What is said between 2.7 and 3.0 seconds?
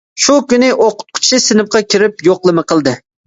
قىلدى.